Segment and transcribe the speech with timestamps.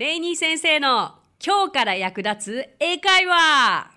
[0.00, 1.12] レイニー先生の
[1.46, 3.90] 今日から役立つ英会話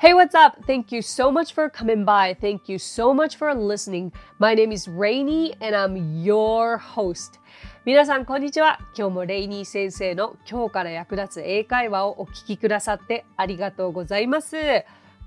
[0.00, 0.64] Hey, what's up?
[0.64, 2.38] Thank you so much for coming by.
[2.38, 4.12] Thank you so much for listening.
[4.38, 7.40] My name is Rainy and I'm your host.
[7.84, 8.78] 皆さん、こんにちは。
[8.96, 14.54] 今日もレイニー先生の今日から役立つ英会話をお聞きくださってありがとうございます。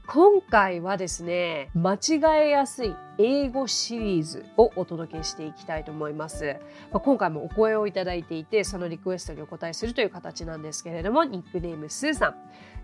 [0.07, 6.57] 今回はですね、間違えやすい英語シリーズをお届けしていきたいと思います。
[6.91, 12.35] まあ、今回もお声をいただいていて、そのリクエストにお答えするという形なんですけれども、ニックネームスーさん。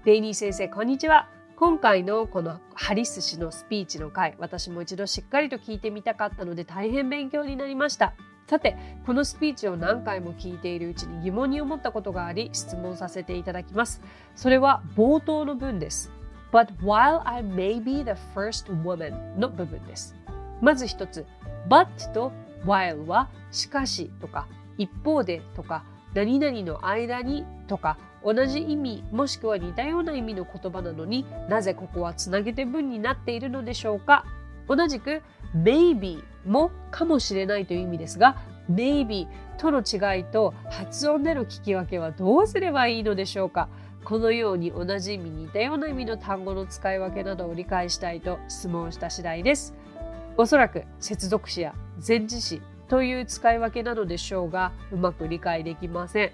[0.04, 1.30] レイニー先生、こんにちは。
[1.58, 8.16] 今回のこのハリス氏のスピーチの回私も一度しっかりと聞いてみたかったので大変勉強になりました
[8.48, 14.02] さてこのスピーチを何回も聞いているうちに疑問に思ったことがあり質問させていただきます
[14.36, 16.12] それは冒頭の文です
[16.52, 20.16] But while I may be the first woman の部分です。
[20.62, 21.26] まず一つ。
[21.70, 22.32] But と
[22.66, 25.84] while はしかしとか一方でとか
[26.14, 34.26] 何々の間にとか同じ意味もしくは似たような意味の言葉なのになぜここはつなげて文になっているのでしょうか？
[34.68, 35.22] 同じく
[35.56, 38.38] maybe もかもしれないという意味ですが
[38.72, 39.28] maybe
[39.58, 43.70] との違いと発音での聞き分けはどうすればいいのでしょうか？
[44.04, 49.74] このように同じ意味似たような意味の単語の使い分けなどを理解したいと質問した次第です。
[50.38, 51.74] おそらく接続詞や
[52.06, 56.32] 前置詞という使い分けなのでしょうがうまく理解できません。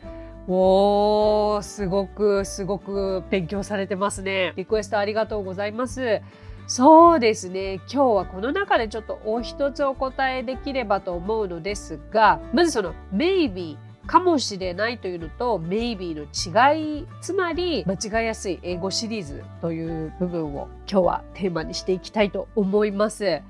[0.47, 4.53] おー、すごくすごく勉強されてますね。
[4.55, 6.21] リクエストありがとうございます。
[6.67, 7.75] そうですね。
[7.75, 23.41] 今日はこの中でちょっとお一つお答えできればと思うのですが、まずその maybe かもしれないというのと maybe の違い、つまり間違いやすい英語シリーズという部分を今日はテーマにしていきたいと思います。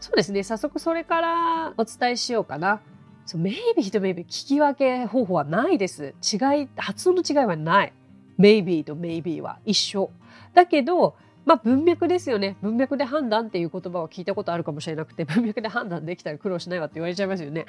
[0.00, 0.42] そうですね。
[0.42, 2.80] 早速それからお伝えしようかな。
[3.26, 6.14] そう maybe と maybe 聞き分け方法はないです。
[6.22, 7.92] 違い、発音の違いはない。
[8.38, 10.10] maybe と maybe は一緒。
[10.54, 12.56] だけど、まあ文脈ですよね。
[12.62, 17.66] 文脈で判断っていう言葉を聞いたことあるかもしれなくて、文脈で判断できたら苦労しないわって言われちゃいますよね。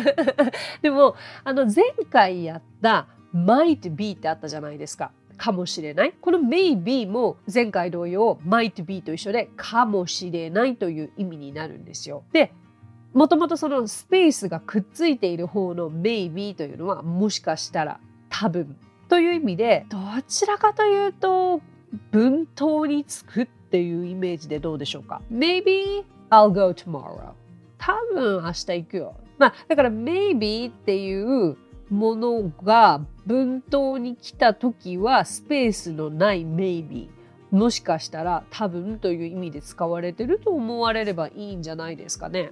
[0.82, 1.14] でも、
[1.44, 5.12] あの前回やった might be ってあったじゃないですか。
[5.36, 6.14] かもしれない。
[6.20, 12.24] この maybe も前回同様 might be と一緒でかもしれないという意味になるんですよ。
[12.32, 12.52] で、
[13.12, 18.76] もともとそのスペースがくっついている方の maybe というのはもしかしたら多分
[19.08, 21.60] という意味でどちらかというと
[22.12, 27.32] 文頭につくっていうイメージでどうでしょうか ?Maybe I'll go tomorrow
[27.78, 29.14] 多分明日行くよ。
[29.38, 31.56] まあだから maybe っていう
[31.90, 37.08] ものが文頭に来た時はスペースのない maybe
[37.50, 42.50] もしかしたら多分という意味で使われてると思われればいいんじゃないですかね。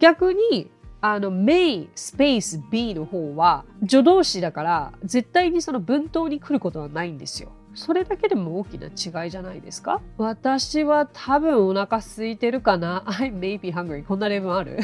[0.00, 0.70] 逆に
[1.00, 7.50] あの may スペース be の方は助動詞だから絶対にその文頭に来ることはないんですよ。
[7.74, 8.86] それだけでも大きな
[9.22, 10.00] 違いじゃないですか？
[10.16, 14.78] 私は多分お腹空いてるかな ?I may be hungry こんな例文ある？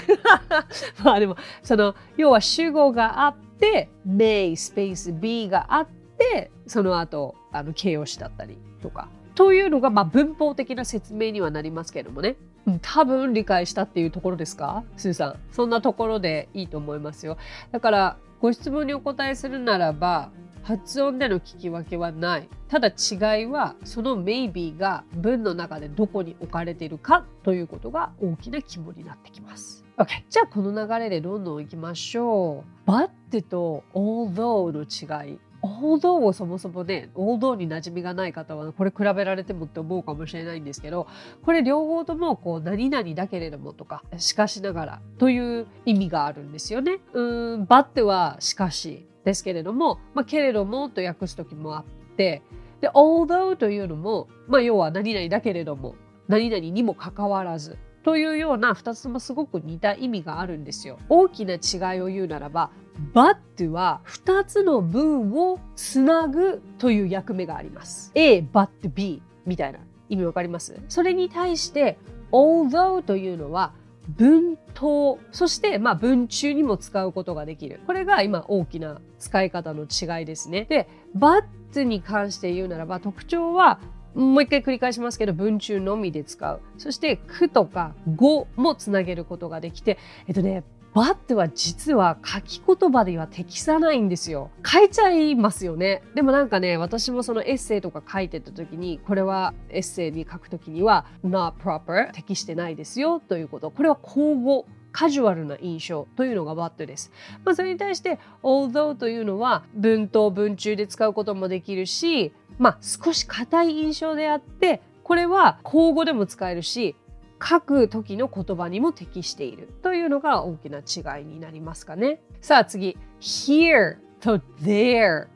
[1.02, 5.86] まあでもその要は主語があって may スペース be があっ
[6.18, 12.36] てその後あの形容詞だったりとかというのがまあ文法的な説明にはなりますけれどもね
[12.80, 14.84] 多分理解したっていうところですか？
[14.96, 15.34] スーさん。
[15.52, 17.36] そんなところでいいと思いますよ。
[17.72, 20.30] だから、ご質問にお答えするならば、
[20.62, 22.48] 発音での聞き分けはない。
[22.68, 29.84] ただ違いは、その maybe が文の中でどこに置かれているかということが大きな肝になってきます。
[29.98, 30.06] OK。
[30.30, 32.90] じゃあこの流れでどんどん行きましょう。
[32.90, 35.38] but と although の違い。
[35.64, 41.06] Although をそもそもね although に馴染みがない方はこれ比べられてもって思うかもしれないんですけど
[41.42, 46.98] これ両方ともこう何々だけれどもとかしかしながらという意味があるんですよね。
[47.14, 51.84] うん but はしかしですけれども、まあ、けれどもと訳す時もあっ
[52.16, 52.42] て
[52.82, 55.94] で although というのも、まあ、要は何々だけれども
[56.28, 60.98] 何々にもかかわらずというような2つともすごく似た意味があるんですよ。
[61.08, 62.70] 大きな違いを言うならば
[63.12, 68.12] but は2つの文をつなぐという役目があります。
[68.14, 70.80] A, but B みたいな意味わかります？
[70.88, 71.98] それに対して
[72.32, 73.72] although というのは
[74.08, 77.80] 文頭、そしてまあ文中にも使うことができる。
[77.86, 80.66] これが今大きな使い方の違いですね。
[80.68, 83.80] で、but に関して言うならば特徴は
[84.14, 86.60] もう一回繰り返しますけど文中のみで使う。
[86.78, 89.98] そして句とか語もつなげることができて、
[90.28, 90.62] えっとね、
[90.94, 94.52] バットは実は書き言葉では適さないんですよ。
[94.64, 96.02] 書いちゃいますよね。
[96.14, 103.72] でもなんかね、私もそのエッセイとか書いてた時に、これはエッセイに書く時には not proper 適してないですよということ。
[103.72, 107.10] これは口語カジュアルな印象というのが what です。
[107.44, 116.94] まあ、それに対して although というのは文頭文中で使うこともできるし、まあ、少し硬い印象であってこれは口語でも使えるし
[117.42, 122.20] 書く時の言葉にも適しているというのが大きな違いになりますかね。
[122.40, 125.28] さあ次 here と there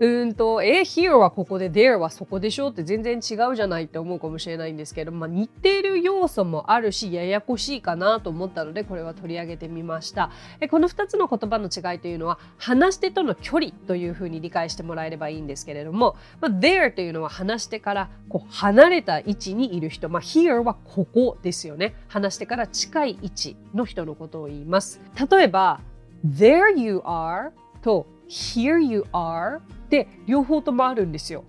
[0.00, 10.30] うんと、え、here はここで there はそこでしょって全然違うじゃないって思うかもしれないんですけど、まあ、似ている要素もあるし、ややこしいかなと思ったので、これは取り上げてみました。
[10.70, 21.96] この2つの言葉の違いというのは、話し手との距離というふうに理解してもらえればいいんですけれども、まあ、there というのは話し手からこう離れた位置にいる人、まあ、here はここですよね。
[22.06, 25.00] 話し手から近い位置の人のことを言います。
[25.28, 25.80] 例えば、
[26.24, 27.50] there you are
[27.82, 31.44] と here you are で両方ともあるんですよ。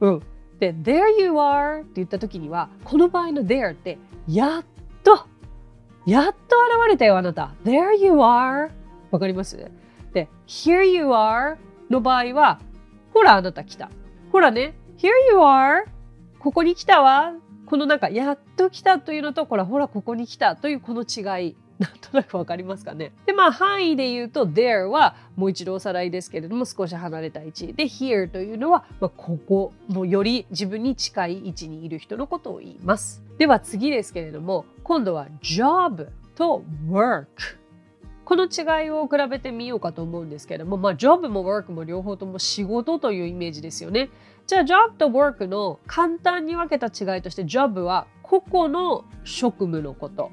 [0.00, 0.22] うん。
[0.58, 4.64] で、there you are って言った時には、この場合の there ってやっ
[5.04, 5.26] と、
[6.06, 7.54] やっと現れたよ、あなた。
[7.64, 8.70] there you are
[9.10, 9.56] わかります？
[10.12, 11.56] で、here you are
[11.90, 12.60] の場合は、
[13.14, 13.90] ほら、あなた来た。
[14.32, 15.84] ほらね、here you are
[16.38, 17.34] ここに来たわ。
[17.66, 21.56] このなんか、やっと来たというのと、ほら、ほら、ここに来たというこの違い。
[21.80, 23.12] なんとなくわかりますかね。
[23.26, 27.72] で、まあ範囲で言うと there はもう一度おさらいですけれども少し離れた位置。
[27.72, 33.22] で、here というのは、まあ、ここ、もより自分に近い位置にいる人のことを言います。
[33.38, 37.26] では次ですけれども、今度は job と work。
[38.24, 44.10] この違いを比べてみようかと思うんですけれども、まあ、job も work も両方とも仕事というイメージですよね。
[44.46, 50.30] じゃあ、job と work の簡単に分けた違いとして、job は個々の職務のこと。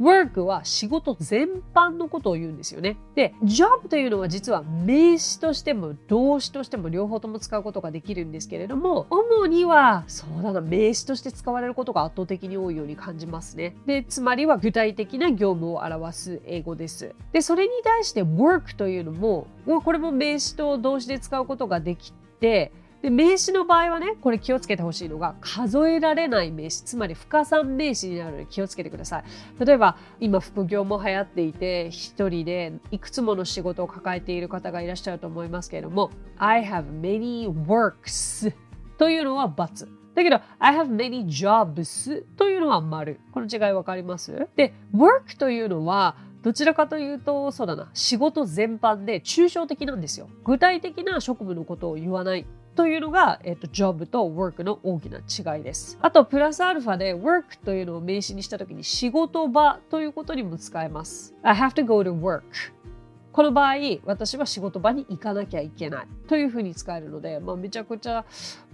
[0.00, 2.96] Work は仕事全般のことを言うんですよね。
[3.14, 13.76] で、job というのは実は名詞としても動詞としても両方とも使うことができるんですけれども、主にはそうだな、名詞として使われることが圧倒的に多いように感じますね。
[13.86, 17.14] で、つまりは具体的な業務を表す英語です。
[17.32, 19.46] で、それに対して work というのも、
[19.84, 22.72] これも名詞と動詞で使うことができて、
[23.04, 29.24] で名詞の場合はねこれ気をつけてほしいのが数えられない名詞つまり不可算名詞になるので気をつけてください
[29.62, 38.54] 例えば今副業も流行っていて一人でいくつもの仕事を抱えている方がいらっしゃると思いますけれども I have many works
[38.96, 43.18] というのは×だけど、I have many jobs というのは丸。
[43.32, 44.46] この違い分かります？
[44.54, 46.14] で、work というのは、
[46.44, 50.28] どちらかというと、そうだな、仕事全般で抽象的なんですよ。
[50.44, 55.98] 具体的な職務のことを言わないというのが、えっと、job と work の大きな違いです。
[56.00, 61.34] あと、プラスアルファで work というのを名詞にしたときに仕事場ということにも使えます。
[61.42, 62.42] I have to go to work
[63.34, 68.24] この場合、私は仕事場に行かなきゃいけないというふうに使えるので、まあ、めちゃくちゃ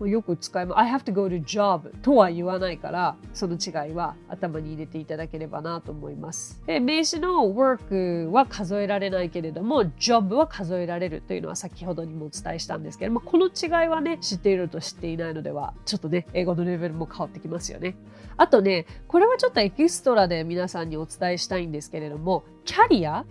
[0.05, 0.79] よく使います。
[0.79, 6.63] I have to go to job とは言わないから、その違いは頭に入れていただければなと思います。
[6.67, 17.97] で名詞の work は数えられないけれども、job は数えられるというのは先ほどにもお伝えしたんですけれども、この違いはね、知っていると知っていないのでは、ちょっとね、英語のレベルも変わってきますよね。
[18.37, 23.25] あとね、これはちょっとエキストラで皆さんにお伝えしたいんですけれども、キャリア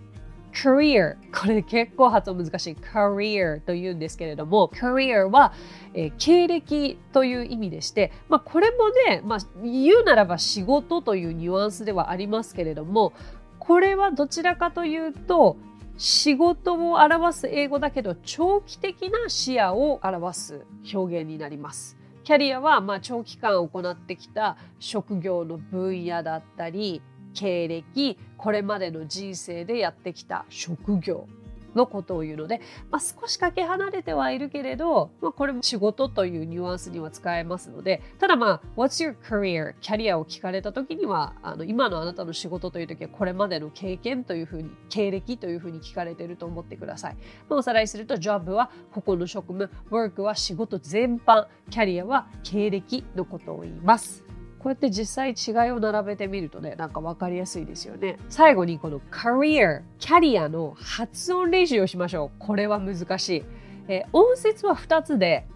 [0.52, 5.52] career これ結構発音難しい career というんですけれども career は、
[5.94, 13.12] えー、経歴という意味でして、まあ、これもね、まあ、言うならば仕事というニュアンスではありますけれども
[13.58, 15.56] これはどちらかというと
[15.96, 20.64] 仕事を表す英語だけど長期的な視野を表す
[20.94, 22.00] 表現になります。
[22.24, 27.02] キャリアはま長期間行ってきた職業の分野だったり
[27.34, 31.28] 経歴これまでの人生でやってきた職業
[31.74, 32.60] のことを言うので、
[32.90, 39.74] まあ、少しかけ離れてはいるけれど、まあ、これも仕事というニュアンスには使えますのでただまあ What's your career?
[39.80, 47.16] キャリアを聞かれた時にはあの今のあなたの仕事という時はこれまでの経験というふうに経歴というふうに聞かれていると思ってください、
[47.48, 54.29] まあ、おさらいすると Job はここの職務 Work は仕事全般キャリアは経歴のことを言います
[54.62, 58.18] こうやって実際違いを並べてみるとね、なんか分かりやすいですよね。
[58.28, 62.30] 最後にこの career、キャリアの発音練習をしましょう。
[62.38, 63.44] これは難しい。
[63.88, 65.46] えー、音節は2つで、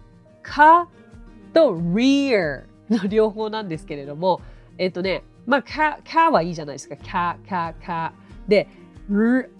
[0.41, 0.89] か
[1.53, 4.41] と rear の両方なんですけれども、
[4.79, 6.95] えっ、ー、とね、まあ、か、かはいいじゃないですか。
[6.97, 8.13] か、か、か。
[8.47, 8.67] で、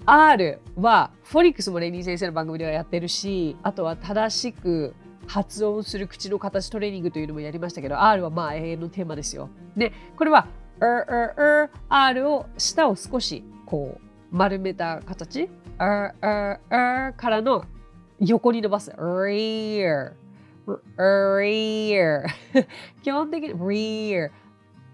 [0.08, 4.96] R は、フォニックスもレニー先生の番組ではやってるし、あとは正しく
[5.28, 9.50] 発音する口の形トレーニングというのもやりましたけど、R はまあ永遠のテーマですよ。
[9.76, 10.48] で、これは、
[10.80, 17.66] R, R, R, R を、舌を少しこう丸めた形、R, R, R からの
[18.20, 20.14] 横に伸ばす、rear,
[20.98, 22.26] rear
[23.04, 24.32] 基本的に rear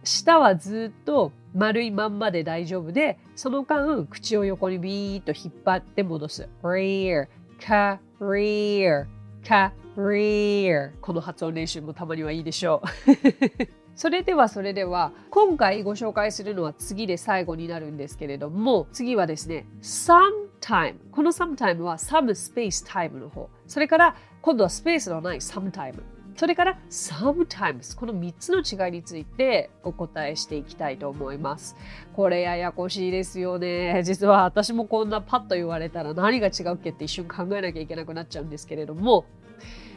[0.03, 6.50] 舌はずっと丸いまんまで大丈夫で、その間、口を横にビーッと引っ張って戻す。
[6.63, 7.27] career,
[7.59, 9.05] career,
[9.43, 10.91] career.
[11.01, 13.67] この発音練習もたまにはいいでしょう。
[13.95, 23.50] それではそれでは今回ご紹介するのは次で最後になるんですけれども次はですね sometime この sometime は some space time の方。
[23.67, 26.01] それから今度はスペースのない sometime
[26.35, 31.75] それから sometimes この3つの違いについてお答えしていきたいと思います。
[32.13, 34.01] これややこしいですよね。
[34.03, 39.25] 実は私もこんなパッと言われたら何が違うっけって一瞬考えなきゃいけなくなっちゃうんですけれども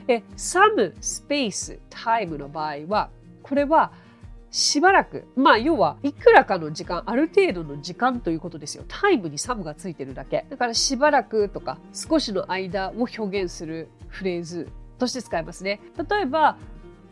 [0.08, 3.10] え some space time の場合は
[3.42, 3.92] これは
[4.50, 15.80] しばらくまあ要はいくらかの時間ある程度の時間ということですよタイムにサムがついてるだけだからしばらくとか少しの間を表現するフレーズとして使いますね。
[16.08, 16.56] 例えば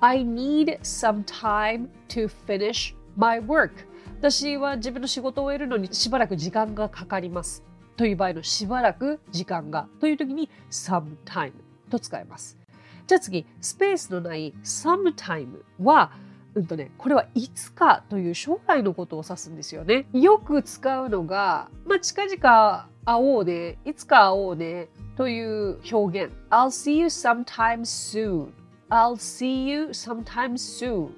[0.00, 3.70] I need some time to finish my work.
[4.18, 7.62] 私は自分の仕事を終えるのにしばらく時間がかかります。
[7.96, 9.88] という場合のしばらく時間が。
[10.00, 11.52] という時に sometime
[11.90, 12.58] と使います。
[13.06, 15.48] じゃあ次、スペースのない sometime
[15.80, 16.12] は、
[16.54, 20.06] うんとね、これはいつかという将来のことを指すんですよね。
[20.12, 26.34] よく使うのが、まあ、近々会おうね、いつか会おうねという表現。
[26.50, 28.48] I'll see you sometime soon.
[28.90, 31.10] I'll see you sometime soon.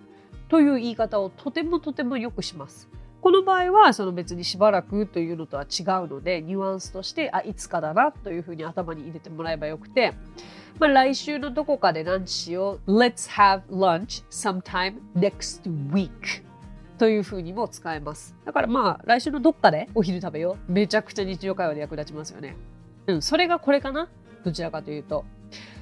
[0.49, 2.89] という言い方をとてもとてもよくします。
[3.21, 10.13] この場合はその別にしばらくというのとは違うのでニュアンスとしてあいつかだなというふうに頭に入れてもらえばよくて
[10.81, 12.99] まあ、来週のどこかでランチしよう。
[12.99, 15.63] Let's have lunch sometime next
[15.93, 16.11] week.
[16.99, 18.35] というふうにも使えます。
[18.45, 20.73] だからまあ、来週のどっかでお昼食べよう。
[20.73, 22.57] めちゃくちゃ日常会話で役立ちますよね。
[23.07, 24.09] うん、それがこれかな？
[24.45, 25.25] どちらかというと。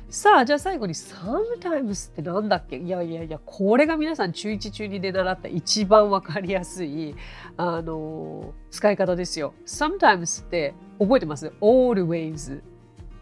[0.08, 2.76] さあ、じゃあ最後に sometimes ってなんだっけ？
[2.76, 7.14] いやいやいや、これが皆さん中1中2で習った一番わかりやすい、
[7.56, 9.54] あのー、使い方ですよ。
[9.66, 12.60] sometimes って覚えてます ?always,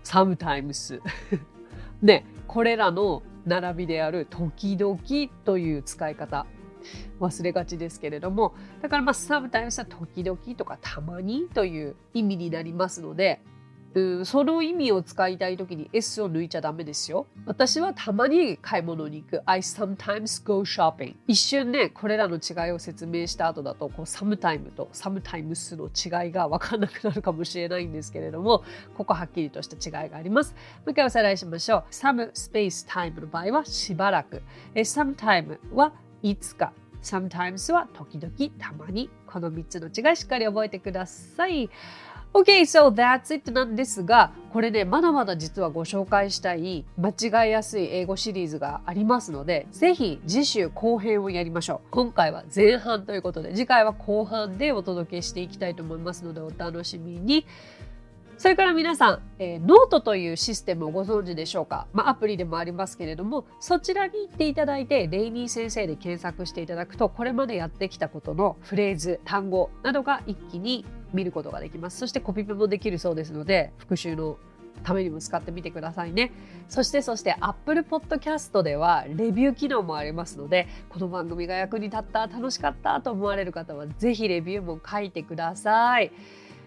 [0.03, 1.01] sometimes
[2.03, 4.99] で、これらの並びである時々
[5.45, 6.47] という使い方
[7.21, 13.41] 忘れがちですけれどもだからまあサブタイムスは時々とかたまにという意味になりますので
[13.93, 17.27] うん、その意味を使いたい時に S を抜いちゃダメですよ。
[17.45, 19.43] 私はたまに買い物に行く。
[19.47, 21.17] I sometimes go shopping.
[21.27, 25.89] 一瞬ね、これらの違いを説明した後だと、こう、sometime と sometimes の
[26.25, 28.63] 違いが分かんなくなるかもしれないんですけれども、
[28.97, 30.53] ここはっきりとした違いがあります。
[30.53, 31.85] もう一回おさらいしましょう。
[31.91, 34.43] some space time の場合はしばらく。
[34.75, 35.93] sometime は
[36.23, 36.73] いつか。
[37.03, 39.11] sometimes は時々、たまに。
[39.27, 41.71] この3つの違いしっかり覚えてください。
[42.33, 51.91] Okay, so that's it なんですが、これね、まだまだ実はご紹介したい間違いやすい英語シリーズがありますので、ぜひ次週後編をやりましょう。
[51.91, 57.47] 今回は前半ということで、次回は後半でお届けしていきたいと思いますので、お楽しみに。
[58.39, 71.99] それから皆さん、えー、ノートというシステムをご存知でしょうか、まあ、アプリでもありますけれども、そちらに行っていただいて、レイニー先生で検索していただくと、これまでやってきたことのフレーズ、単語などが一気に見ることができます。
[71.99, 74.39] そしてコピペもできるそうですので、復習の
[74.83, 76.33] ためにも使ってみてくださいね。
[76.69, 86.13] そしてそして Apple Podcast ではレビュー機能もありますので、この番組が役に立った、楽しかったと思われる方はぜひレビューも書いてください。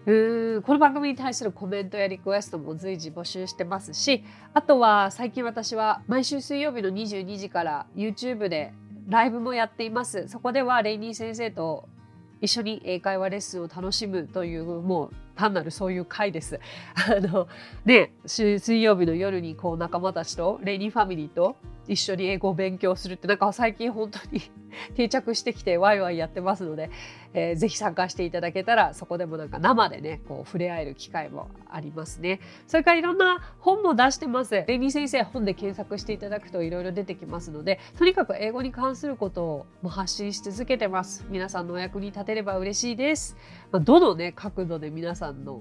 [0.06, 4.22] うんこの番組に対するコメントやリクエストも随時募集してますし
[4.52, 8.74] あとは最近私は毎週水曜日の22時から YouTube で
[9.08, 11.88] ライブもやっていますそこではレイニー先生と
[12.44, 16.60] 一緒に英会話レッスンを楽しむというもう単なるそういう回です。
[16.94, 17.48] あの
[17.84, 24.42] ね水曜日の夜にこう仲間たちとレニーファミリーと一緒に英語を勉強するってなんか最近本当に
[24.96, 26.90] 定着してきてワイワイやってますので、
[27.32, 32.40] えー、ぜひ参加していただけたらそこでもなんか生でねこう触れ合える機会もありますね。
[32.66, 34.64] それからいろんな本も出してます。
[34.66, 41.24] レニー先生本で検索していただくといろいろ出てきますのでとにかく英語に関することを発信し続けてます。
[41.28, 43.36] 皆さんのお役に立てれば嬉しいです、
[43.74, 45.60] まあ、どのね角度で皆さんの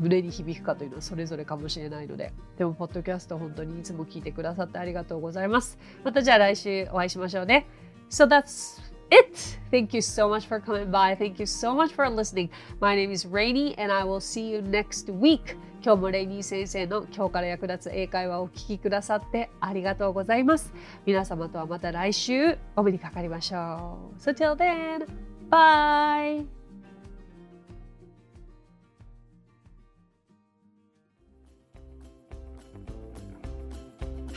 [0.00, 7.68] 胸に響くかというのはそれぞれかもしれないのででもポッドキャスト本当にいつも聞いてくださってありがとうございますまたじゃあ来週お会いしましょうね
[8.10, 9.60] So that's it.
[9.70, 11.16] Thank you so much for coming by.
[11.16, 12.50] Thank you so much for listening.
[12.80, 15.56] My name is Rainy and I will see you next week.
[15.84, 20.74] 今日もレイニー先生の今日から役立つ英会話をお聞きくださってありがとうございます。
[21.06, 24.20] 皆様とはまた来週お目にかかりましょう。
[24.20, 25.06] So till then,
[25.48, 26.61] bye!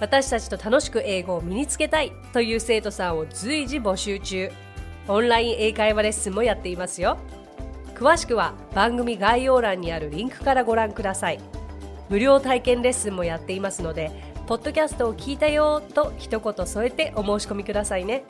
[0.00, 4.50] 私たちと楽しく英語を身につけたいという生徒さんを随時募集中。
[5.06, 7.18] オンライン英会話レッスンもやっていますよ。
[7.94, 11.40] 詳しくは番組概要欄にあるリンクからご覧ください。
[12.08, 14.10] 無料体験レッスンもやっていますので
[14.46, 18.24] ポッドキャストを聞いたよと一言添えてお申し込みくださいね。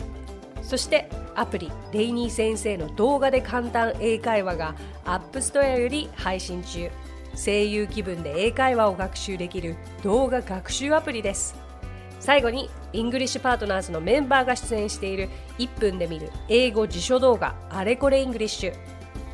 [0.63, 6.91] そしてアプリレイニー先生の動画で簡単英会話がApp Store より配信中。
[7.37, 11.55] 声優気分で英会話を学習できる動画学習アプリです
[12.21, 18.75] 最後にイングリッシュパートナーズのメンバーが出演している1分で見る英語辞書動画あれこれイングリッシュ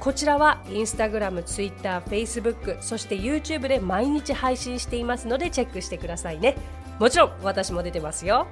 [0.00, 6.56] こちらはインスタグラム、ツイッター、フェイスブック、そして YouTube で毎日配信していますのでチェックしてくださいね。
[6.98, 8.46] もちろん私も出てますよ。